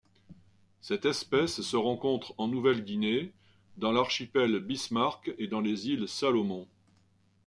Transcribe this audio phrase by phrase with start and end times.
[0.81, 3.33] Cette espèce se rencontre en Nouvelle-Guinée,
[3.77, 6.67] dans l'archipel Bismarck et dans les îles Salomon.